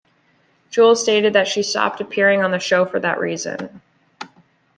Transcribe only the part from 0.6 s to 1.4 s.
Jewell stated